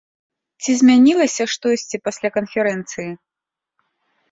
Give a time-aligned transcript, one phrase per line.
[0.63, 3.09] Ці змянілася штосьці пасля канферэнцыі?